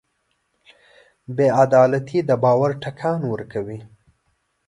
[1.35, 3.79] بېعدالتي د باور ټکان ورکوي.